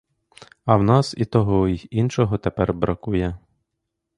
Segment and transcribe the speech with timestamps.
[0.65, 3.37] А в нас і того, й іншого тепер бракує.